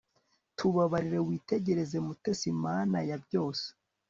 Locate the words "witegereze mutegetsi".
1.27-2.47